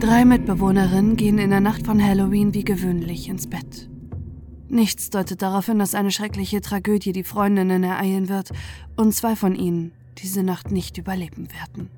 [0.00, 3.90] Drei Mitbewohnerinnen gehen in der Nacht von Halloween wie gewöhnlich ins Bett.
[4.68, 8.50] Nichts deutet darauf hin, dass eine schreckliche Tragödie die Freundinnen ereilen wird
[8.94, 11.90] und zwei von ihnen diese Nacht nicht überleben werden.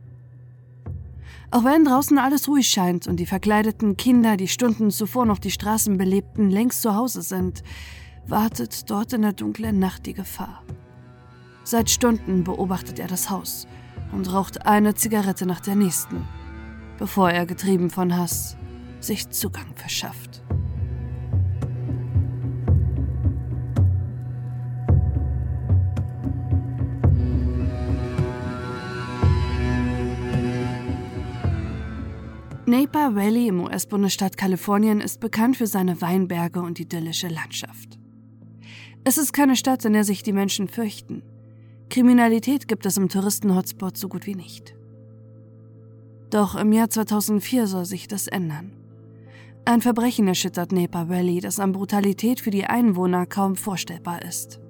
[1.51, 5.51] Auch wenn draußen alles ruhig scheint und die verkleideten Kinder, die Stunden zuvor noch die
[5.51, 7.63] Straßen belebten, längst zu Hause sind,
[8.27, 10.63] wartet dort in der dunklen Nacht die Gefahr.
[11.65, 13.67] Seit Stunden beobachtet er das Haus
[14.13, 16.27] und raucht eine Zigarette nach der nächsten,
[17.01, 18.57] bevor er, getrieben von Hass,
[19.01, 20.43] sich Zugang verschafft.
[32.67, 37.99] Napa Valley im US-Bundesstaat Kalifornien ist bekannt für seine Weinberge und idyllische Landschaft.
[39.03, 41.23] Es ist keine Stadt, in der sich die Menschen fürchten.
[41.89, 44.77] Kriminalität gibt es im Touristen-Hotspot so gut wie nicht.
[46.31, 48.73] Doch im Jahr 2004 soll sich das ändern.
[49.65, 54.61] Ein Verbrechen erschüttert Napa Valley, das an Brutalität für die Einwohner kaum vorstellbar ist.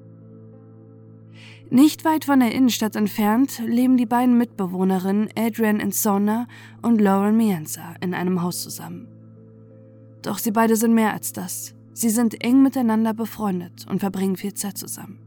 [1.68, 6.48] Nicht weit von der Innenstadt entfernt leben die beiden Mitbewohnerinnen Adrian Insona
[6.82, 9.06] und Lauren Mienza in einem Haus zusammen.
[10.22, 11.74] Doch sie beide sind mehr als das.
[11.92, 15.20] Sie sind eng miteinander befreundet und verbringen viel Zeit zusammen.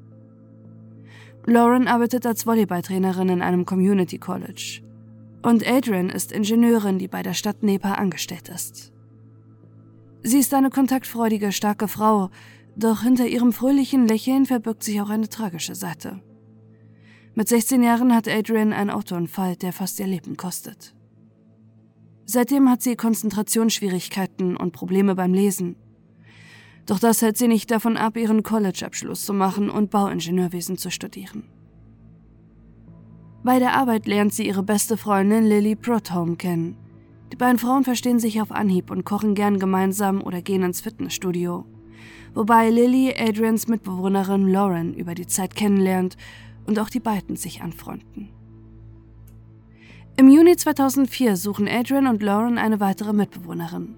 [1.45, 4.81] Lauren arbeitet als Volleyballtrainerin in einem Community College.
[5.44, 8.94] Und Adrian ist Ingenieurin, die bei der Stadt Nepa angestellt ist.
[10.23, 12.30] Sie ist eine kontaktfreudige, starke Frau,
[12.77, 16.21] doch hinter ihrem fröhlichen Lächeln verbirgt sich auch eine tragische Seite.
[17.36, 20.95] Mit 16 Jahren hat Adrian einen Autounfall, der fast ihr Leben kostet.
[22.25, 25.75] Seitdem hat sie Konzentrationsschwierigkeiten und Probleme beim Lesen.
[26.86, 31.49] Doch das hält sie nicht davon ab, ihren College-Abschluss zu machen und Bauingenieurwesen zu studieren.
[33.44, 36.77] Bei der Arbeit lernt sie ihre beste Freundin Lily Protholm kennen.
[37.33, 41.65] Die beiden Frauen verstehen sich auf Anhieb und kochen gern gemeinsam oder gehen ins Fitnessstudio.
[42.33, 46.15] Wobei Lily Adrians Mitbewohnerin Lauren über die Zeit kennenlernt
[46.65, 48.30] und auch die beiden sich anfreunden.
[50.15, 53.98] Im Juni 2004 suchen Adrian und Lauren eine weitere Mitbewohnerin.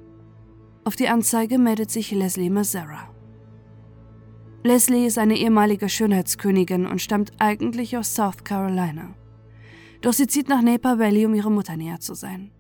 [0.86, 3.10] Auf die Anzeige meldet sich Leslie Mazzara.
[4.64, 9.14] Leslie ist eine ehemalige Schönheitskönigin und stammt eigentlich aus South Carolina.
[10.06, 12.52] Doch sie zieht nach Napa Valley, um ihrer Mutter näher zu sein.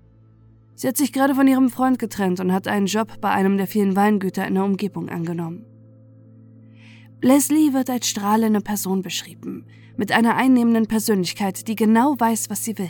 [0.74, 3.68] Sie hat sich gerade von ihrem Freund getrennt und hat einen Job bei einem der
[3.68, 5.64] vielen Weingüter in der Umgebung angenommen.
[7.22, 12.80] Leslie wird als strahlende Person beschrieben, mit einer einnehmenden Persönlichkeit, die genau weiß, was sie
[12.80, 12.90] will.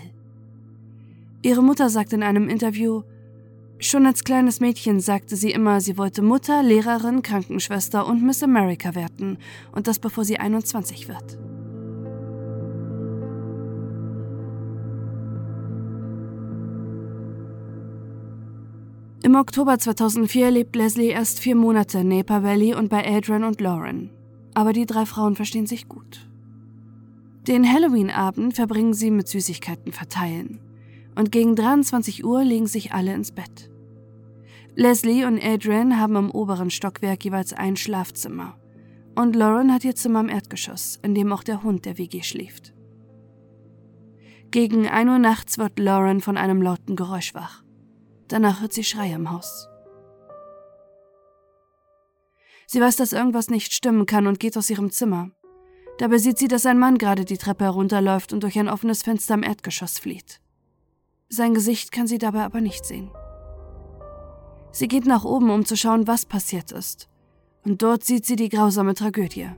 [1.42, 3.02] Ihre Mutter sagt in einem Interview,
[3.80, 8.96] schon als kleines Mädchen sagte sie immer, sie wollte Mutter, Lehrerin, Krankenschwester und Miss America
[8.96, 9.38] werden,
[9.74, 11.38] und das bevor sie 21 wird.
[19.26, 23.60] Im Oktober 2004 lebt Leslie erst vier Monate in Napa Valley und bei Adrian und
[23.60, 24.12] Lauren.
[24.54, 26.30] Aber die drei Frauen verstehen sich gut.
[27.48, 30.60] Den Halloween-Abend verbringen sie mit Süßigkeiten verteilen.
[31.16, 33.72] Und gegen 23 Uhr legen sich alle ins Bett.
[34.76, 38.56] Leslie und Adrian haben im oberen Stockwerk jeweils ein Schlafzimmer.
[39.16, 42.76] Und Lauren hat ihr Zimmer im Erdgeschoss, in dem auch der Hund der WG schläft.
[44.52, 47.65] Gegen 1 Uhr nachts wird Lauren von einem lauten Geräusch wach.
[48.28, 49.68] Danach hört sie Schreie im Haus.
[52.68, 55.30] Sie weiß, dass irgendwas nicht stimmen kann und geht aus ihrem Zimmer.
[55.98, 59.36] Dabei sieht sie, dass ein Mann gerade die Treppe herunterläuft und durch ein offenes Fenster
[59.36, 60.42] im Erdgeschoss flieht.
[61.30, 63.12] Sein Gesicht kann sie dabei aber nicht sehen.
[64.72, 67.08] Sie geht nach oben, um zu schauen, was passiert ist.
[67.64, 69.50] Und dort sieht sie die grausame Tragödie.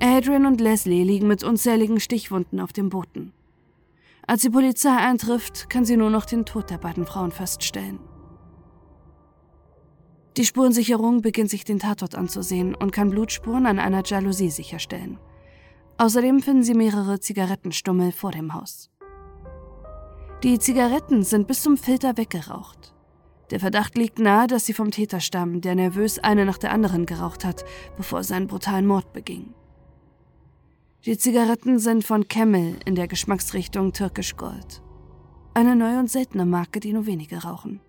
[0.00, 3.32] Adrian und Leslie liegen mit unzähligen Stichwunden auf dem Boden.
[4.26, 8.00] Als die Polizei eintrifft, kann sie nur noch den Tod der beiden Frauen feststellen.
[10.36, 15.18] Die Spurensicherung beginnt sich den Tatort anzusehen und kann Blutspuren an einer Jalousie sicherstellen.
[15.98, 18.90] Außerdem finden sie mehrere Zigarettenstummel vor dem Haus.
[20.42, 22.94] Die Zigaretten sind bis zum Filter weggeraucht.
[23.50, 27.06] Der Verdacht liegt nahe, dass sie vom Täter stammen, der nervös eine nach der anderen
[27.06, 27.64] geraucht hat,
[27.96, 29.54] bevor er seinen brutalen Mord beging.
[31.06, 34.82] Die Zigaretten sind von Camel in der Geschmacksrichtung Türkisch Gold.
[35.52, 37.82] Eine neue und seltene Marke, die nur wenige rauchen.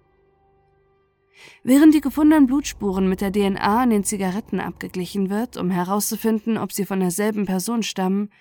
[1.63, 6.73] Während die gefundenen Blutspuren mit der DNA an den Zigaretten abgeglichen wird, um herauszufinden, ob
[6.73, 8.31] sie von derselben Person stammen,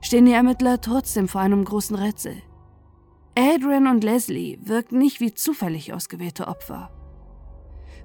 [0.00, 2.36] stehen die Ermittler trotzdem vor einem großen Rätsel.
[3.36, 6.92] Adrian und Leslie wirken nicht wie zufällig ausgewählte Opfer.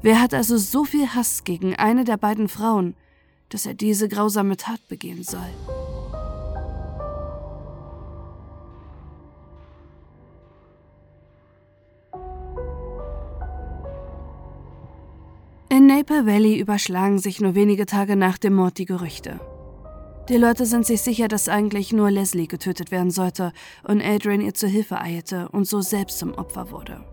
[0.02, 2.96] Wer hat also so viel Hass gegen eine der beiden Frauen,
[3.50, 5.87] dass er diese grausame Tat begehen soll?
[16.10, 19.42] Naper Valley überschlagen sich nur wenige Tage nach dem Mord die Gerüchte.
[20.30, 23.52] Die Leute sind sich sicher, dass eigentlich nur Leslie getötet werden sollte
[23.84, 27.04] und Adrian ihr zur Hilfe eilte und so selbst zum Opfer wurde.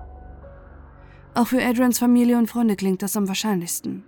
[1.35, 4.05] Auch für Adrians Familie und Freunde klingt das am wahrscheinlichsten.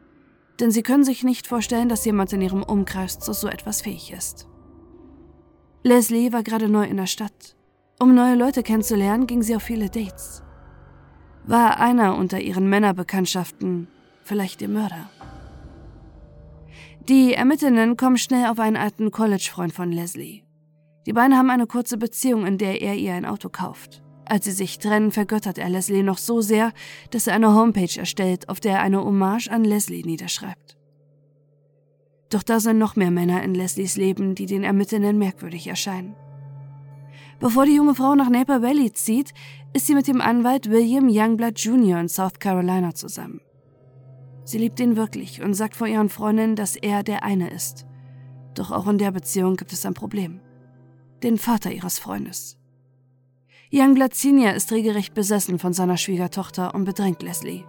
[0.60, 4.12] Denn sie können sich nicht vorstellen, dass jemand in ihrem Umkreis zu so etwas fähig
[4.12, 4.46] ist.
[5.82, 7.56] Leslie war gerade neu in der Stadt.
[7.98, 10.44] Um neue Leute kennenzulernen, ging sie auf viele Dates.
[11.44, 13.88] War einer unter ihren Männerbekanntschaften
[14.26, 15.08] vielleicht ihr Mörder?
[17.08, 20.43] Die Ermittlerinnen kommen schnell auf einen alten College-Freund von Leslie.
[21.06, 24.02] Die beiden haben eine kurze Beziehung, in der er ihr ein Auto kauft.
[24.25, 26.73] Als sie sich trennen, vergöttert er Leslie noch so sehr,
[27.12, 30.76] dass er eine Homepage erstellt, auf der er eine Hommage an Leslie niederschreibt.
[32.31, 36.17] Doch da sind noch mehr Männer in Leslies Leben, die den Ermittlern merkwürdig erscheinen.
[37.38, 39.32] Bevor die junge Frau nach Napa Valley zieht,
[39.75, 42.00] ist sie mit dem Anwalt William Youngblood Jr.
[42.00, 43.40] in South Carolina zusammen.
[44.46, 47.84] Sie liebt ihn wirklich und sagt vor ihren Freundinnen, dass er der eine ist.
[48.54, 50.40] Doch auch in der Beziehung gibt es ein Problem.
[51.25, 52.56] Den Vater ihres Freundes.
[53.72, 57.64] Youngblood Senior ist regelrecht besessen von seiner Schwiegertochter und bedrängt Leslie.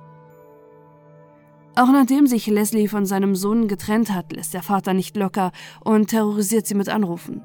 [1.76, 5.52] Auch nachdem sich Leslie von seinem Sohn getrennt hat, lässt der Vater nicht locker
[5.84, 7.42] und terrorisiert sie mit Anrufen.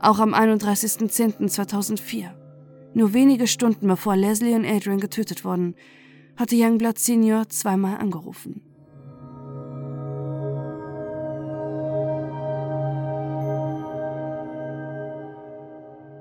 [0.00, 2.30] Auch am 31.10.2004,
[2.94, 5.76] nur wenige Stunden bevor Leslie und Adrian getötet wurden,
[6.40, 8.62] hatte Youngblood Senior zweimal angerufen.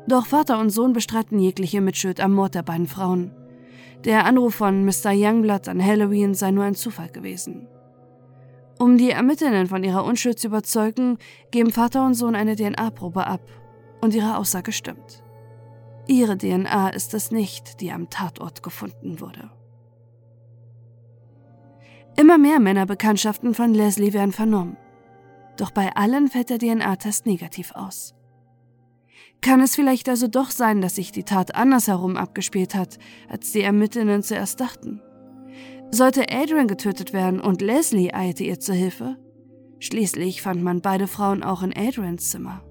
[0.10, 3.32] Doch Vater und Sohn bestreiten jegliche Mitschuld am Mord der beiden Frauen.
[4.04, 5.12] Der Anruf von Mr.
[5.14, 7.70] Youngblood an Halloween sei nur ein Zufall gewesen.
[8.78, 11.18] Um die Ermittlerinnen von ihrer Unschuld zu überzeugen,
[11.52, 13.42] geben Vater und Sohn eine DNA-Probe ab
[14.02, 15.24] und ihre Aussage stimmt.
[16.08, 19.50] Ihre DNA ist es nicht, die am Tatort gefunden wurde.
[22.20, 24.76] Immer mehr Männerbekanntschaften von Leslie werden vernommen.
[25.56, 28.14] Doch bei allen fällt der DNA-Test negativ aus.
[29.40, 32.98] Kann es vielleicht also doch sein, dass sich die Tat andersherum abgespielt hat,
[33.30, 35.02] als die Ermittlerinnen zuerst dachten?
[35.92, 39.16] Sollte Adrian getötet werden und Leslie eilte ihr zur Hilfe?
[39.80, 42.62] Schließlich fand man beide Frauen auch in Adrians Zimmer.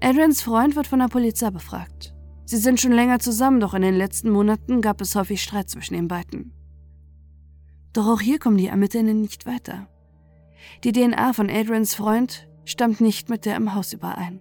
[0.00, 2.14] Adrians Freund wird von der Polizei befragt.
[2.44, 5.94] Sie sind schon länger zusammen, doch in den letzten Monaten gab es häufig Streit zwischen
[5.94, 6.55] den beiden.
[7.96, 9.88] Doch auch hier kommen die Ermittlerinnen nicht weiter.
[10.84, 14.40] Die DNA von Adrians Freund stammt nicht mit der im Haus überein.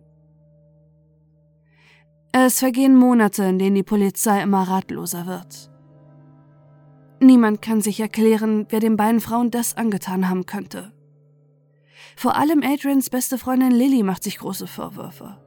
[2.34, 5.72] Es vergehen Monate, in denen die Polizei immer ratloser wird.
[7.22, 10.92] Niemand kann sich erklären, wer den beiden Frauen das angetan haben könnte.
[12.18, 15.38] Vor allem Adrians beste Freundin Lily macht sich große Vorwürfe.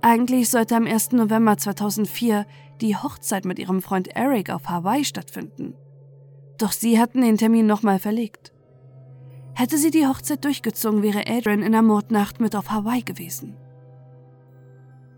[0.00, 1.10] Eigentlich sollte am 1.
[1.10, 2.46] November 2004
[2.80, 5.74] die Hochzeit mit ihrem Freund Eric auf Hawaii stattfinden.
[6.58, 8.52] Doch sie hatten den Termin nochmal verlegt.
[9.54, 13.56] Hätte sie die Hochzeit durchgezogen, wäre Adrian in der Mordnacht mit auf Hawaii gewesen.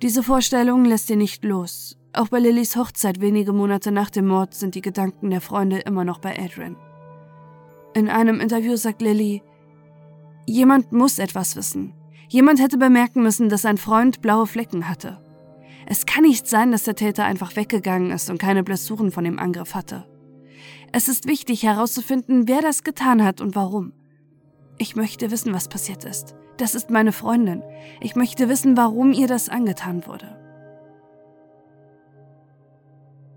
[0.00, 1.96] Diese Vorstellung lässt ihn nicht los.
[2.12, 6.04] Auch bei Lillys Hochzeit wenige Monate nach dem Mord sind die Gedanken der Freunde immer
[6.04, 6.76] noch bei Adrian.
[7.94, 9.42] In einem Interview sagt Lilly,
[10.46, 11.94] jemand muss etwas wissen.
[12.28, 15.20] Jemand hätte bemerken müssen, dass sein Freund blaue Flecken hatte.
[15.86, 19.38] Es kann nicht sein, dass der Täter einfach weggegangen ist und keine Blessuren von dem
[19.38, 20.06] Angriff hatte.
[20.92, 23.92] Es ist wichtig herauszufinden, wer das getan hat und warum.
[24.78, 26.34] Ich möchte wissen, was passiert ist.
[26.56, 27.62] Das ist meine Freundin.
[28.00, 30.36] Ich möchte wissen, warum ihr das angetan wurde.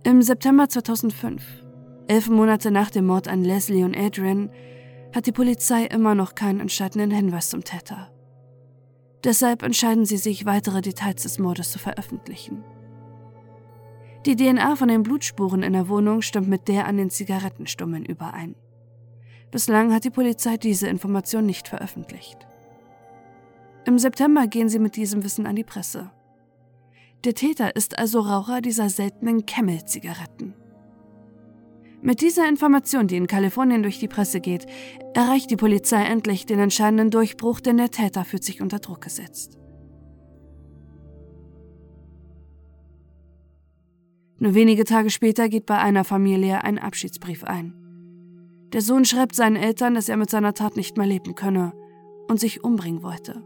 [0.03, 1.43] Im September 2005,
[2.07, 4.49] elf Monate nach dem Mord an Leslie und Adrian,
[5.13, 8.11] hat die Polizei immer noch keinen entscheidenden Hinweis zum Täter.
[9.23, 12.63] Deshalb entscheiden sie sich, weitere Details des Mordes zu veröffentlichen.
[14.25, 18.55] Die DNA von den Blutspuren in der Wohnung stimmt mit der an den Zigarettenstummeln überein.
[19.49, 22.37] Bislang hat die Polizei diese Information nicht veröffentlicht.
[23.85, 26.11] Im September gehen sie mit diesem Wissen an die Presse.
[27.23, 30.53] Der Täter ist also Raucher dieser seltenen Camel-Zigaretten.
[32.03, 34.65] Mit dieser Information, die in Kalifornien durch die Presse geht,
[35.13, 39.60] erreicht die Polizei endlich den entscheidenden Durchbruch, denn der Täter fühlt sich unter Druck gesetzt.
[44.41, 47.75] Nur wenige Tage später geht bei einer Familie ein Abschiedsbrief ein.
[48.73, 51.73] Der Sohn schreibt seinen Eltern, dass er mit seiner Tat nicht mehr leben könne
[52.27, 53.43] und sich umbringen wollte.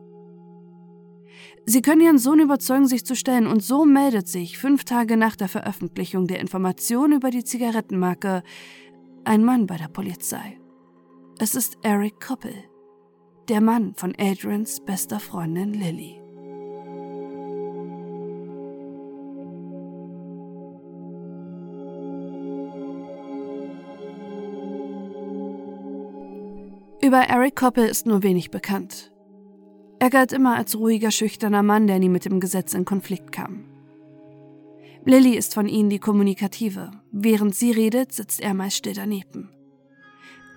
[1.66, 5.36] Sie können ihren Sohn überzeugen, sich zu stellen, und so meldet sich fünf Tage nach
[5.36, 8.42] der Veröffentlichung der Information über die Zigarettenmarke
[9.26, 10.58] ein Mann bei der Polizei.
[11.40, 12.56] Es ist Eric Koppel,
[13.50, 16.25] der Mann von Adrians bester Freundin Lily.
[27.06, 29.12] Über Eric Koppel ist nur wenig bekannt.
[30.00, 33.66] Er galt immer als ruhiger, schüchterner Mann, der nie mit dem Gesetz in Konflikt kam.
[35.04, 36.90] Lilly ist von ihnen die Kommunikative.
[37.12, 39.52] Während sie redet, sitzt er meist still daneben.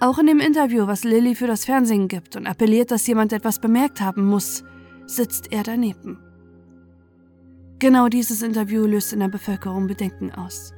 [0.00, 3.60] Auch in dem Interview, was Lilly für das Fernsehen gibt und appelliert, dass jemand etwas
[3.60, 4.64] bemerkt haben muss,
[5.04, 6.18] sitzt er daneben.
[7.78, 10.72] Genau dieses Interview löst in der Bevölkerung Bedenken aus.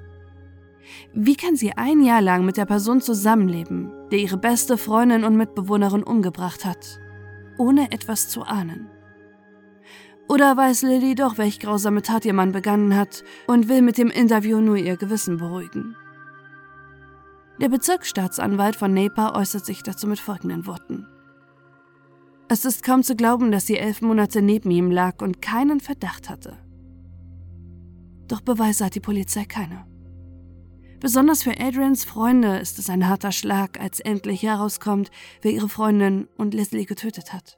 [1.14, 5.36] Wie kann sie ein Jahr lang mit der Person zusammenleben, der ihre beste Freundin und
[5.36, 7.00] Mitbewohnerin umgebracht hat,
[7.58, 8.88] ohne etwas zu ahnen?
[10.28, 14.10] Oder weiß Lily doch, welch grausame Tat ihr Mann begangen hat und will mit dem
[14.10, 15.96] Interview nur ihr Gewissen beruhigen?
[17.60, 21.06] Der Bezirksstaatsanwalt von Napa äußert sich dazu mit folgenden Worten.
[22.48, 26.30] Es ist kaum zu glauben, dass sie elf Monate neben ihm lag und keinen Verdacht
[26.30, 26.56] hatte.
[28.28, 29.89] Doch Beweise hat die Polizei keine.
[31.00, 36.28] Besonders für Adrians Freunde ist es ein harter Schlag, als endlich herauskommt, wer ihre Freundin
[36.36, 37.56] und Leslie getötet hat.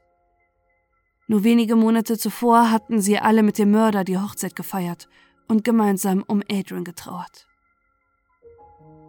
[1.26, 5.08] Nur wenige Monate zuvor hatten sie alle mit dem Mörder die Hochzeit gefeiert
[5.48, 7.48] und gemeinsam um Adrian getrauert.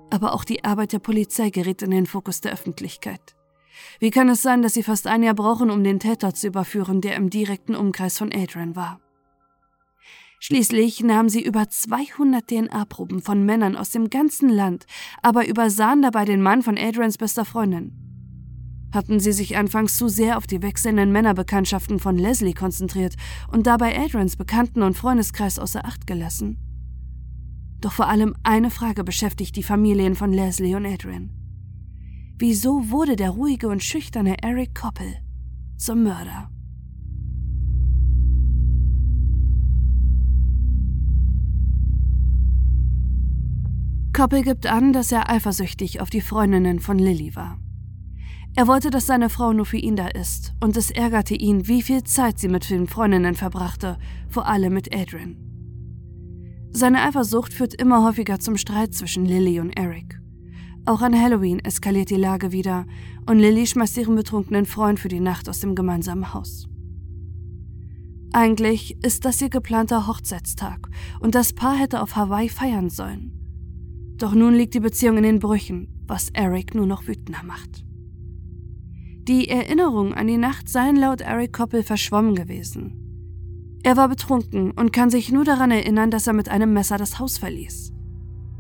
[0.09, 3.35] Aber auch die Arbeit der Polizei gerät in den Fokus der Öffentlichkeit.
[3.99, 7.01] Wie kann es sein, dass sie fast ein Jahr brauchen, um den Täter zu überführen,
[7.01, 9.02] der im direkten Umkreis von Adrian war?
[10.45, 14.85] Schließlich nahmen sie über 200 DNA-Proben von Männern aus dem ganzen Land,
[15.21, 17.93] aber übersahen dabei den Mann von Adrians bester Freundin.
[18.93, 23.15] Hatten sie sich anfangs zu sehr auf die wechselnden Männerbekanntschaften von Leslie konzentriert
[23.53, 26.57] und dabei Adrians Bekannten- und Freundeskreis außer Acht gelassen?
[27.79, 31.31] Doch vor allem eine Frage beschäftigt die Familien von Leslie und Adrian.
[32.37, 35.15] Wieso wurde der ruhige und schüchterne Eric Koppel
[35.77, 36.52] zum Mörder?
[44.13, 47.57] Koppel gibt an, dass er eifersüchtig auf die Freundinnen von Lilly war.
[48.55, 51.81] Er wollte, dass seine Frau nur für ihn da ist, und es ärgerte ihn, wie
[51.81, 53.97] viel Zeit sie mit den Freundinnen verbrachte,
[54.29, 55.37] vor allem mit Adrian.
[56.71, 60.19] Seine Eifersucht führt immer häufiger zum Streit zwischen Lily und Eric.
[60.85, 62.85] Auch an Halloween eskaliert die Lage wieder
[63.27, 66.67] und Lily schmeißt ihren betrunkenen Freund für die Nacht aus dem gemeinsamen Haus.
[68.33, 70.89] Eigentlich ist das ihr geplanter Hochzeitstag
[71.19, 73.32] und das Paar hätte auf Hawaii feiern sollen.
[74.17, 77.83] Doch nun liegt die Beziehung in den Brüchen, was Eric nur noch wütender macht.
[79.27, 82.99] Die Erinnerungen an die Nacht seien laut Eric Koppel verschwommen gewesen.
[83.83, 87.19] Er war betrunken und kann sich nur daran erinnern, dass er mit einem Messer das
[87.19, 87.93] Haus verließ.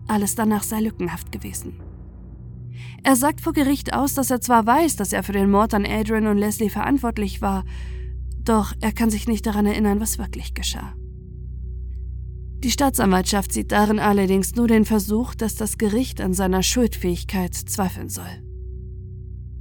[0.07, 1.79] Alles danach sei lückenhaft gewesen.
[3.03, 5.85] Er sagt vor Gericht aus, dass er zwar weiß, dass er für den Mord an
[5.85, 7.65] Adrian und Leslie verantwortlich war,
[8.43, 10.93] doch er kann sich nicht daran erinnern, was wirklich geschah.
[12.63, 18.07] Die Staatsanwaltschaft sieht darin allerdings nur den Versuch, dass das Gericht an seiner Schuldfähigkeit zweifeln
[18.07, 18.41] soll.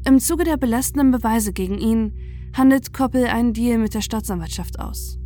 [0.06, 2.14] Im Zuge der belastenden Beweise gegen ihn
[2.56, 5.18] handelt Koppel einen Deal mit der Staatsanwaltschaft aus.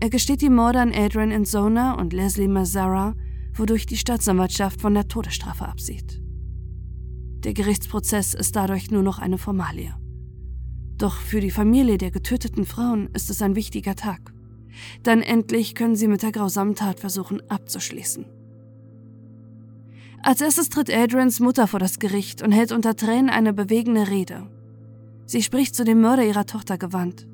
[0.00, 3.14] Er gesteht die Morde an Adrian Insona und Leslie Mazzara,
[3.54, 6.20] wodurch die Staatsanwaltschaft von der Todesstrafe absieht.
[7.44, 9.94] Der Gerichtsprozess ist dadurch nur noch eine Formalie.
[10.96, 14.35] Doch für die Familie der getöteten Frauen ist es ein wichtiger Tag.
[15.02, 18.26] Dann endlich können sie mit der grausamen Tat versuchen abzuschließen.
[20.22, 24.48] Als erstes tritt Adrians Mutter vor das Gericht und hält unter Tränen eine bewegende Rede.
[25.26, 27.26] Sie spricht zu dem Mörder ihrer Tochter gewandt.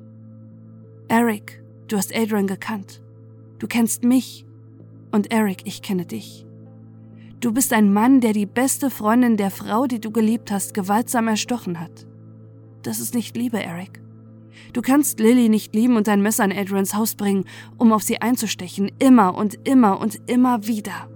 [1.07, 3.01] Eric, du hast Adrian gekannt.
[3.59, 4.45] Du kennst mich.
[5.11, 6.45] Und Eric, ich kenne dich.
[7.39, 11.27] Du bist ein Mann, der die beste Freundin der Frau, die du geliebt hast, gewaltsam
[11.27, 12.07] erstochen hat.
[12.83, 14.01] Das ist nicht Liebe, Eric.
[14.73, 17.45] Du kannst Lily nicht lieben und dein Messer in Adrians Haus bringen,
[17.77, 21.09] um auf sie einzustechen, immer und immer und immer wieder.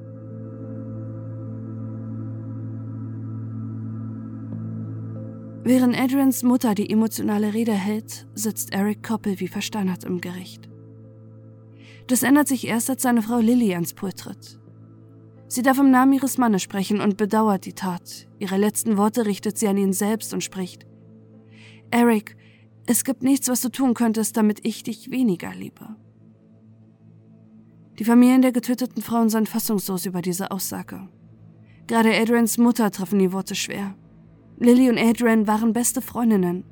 [5.63, 10.69] Während Adrians Mutter die emotionale Rede hält, sitzt Eric Koppel wie versteinert im Gericht.
[12.07, 14.61] Das ändert sich erst, als seine Frau Lilly ans Pult tritt.
[15.49, 18.29] Sie darf im Namen ihres Mannes sprechen und bedauert die Tat.
[18.39, 20.85] Ihre letzten Worte richtet sie an ihn selbst und spricht:
[21.91, 22.37] Eric,
[22.87, 25.95] es gibt nichts, was du tun könntest, damit ich dich weniger liebe.
[27.99, 31.09] Die Familien der getöteten Frauen sind fassungslos über diese Aussage.
[31.87, 33.95] Gerade Adrians Mutter treffen die Worte schwer.
[34.57, 36.63] Lily und Adrian waren beste Freundinnen.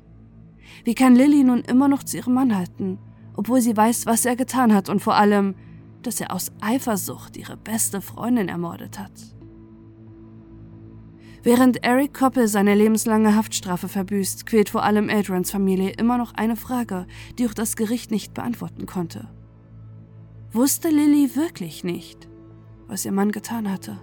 [0.84, 2.98] Wie kann Lily nun immer noch zu ihrem Mann halten,
[3.34, 5.54] obwohl sie weiß, was er getan hat und vor allem,
[6.02, 9.35] dass er aus Eifersucht ihre beste Freundin ermordet hat?
[11.46, 16.56] Während Eric Koppel seine lebenslange Haftstrafe verbüßt, quält vor allem Adrians Familie immer noch eine
[16.56, 17.06] Frage,
[17.38, 19.28] die auch das Gericht nicht beantworten konnte.
[20.50, 22.26] Wusste Lily wirklich nicht,
[22.88, 23.96] was ihr Mann getan hatte?